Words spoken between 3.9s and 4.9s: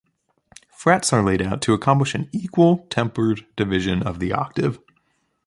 of the octave.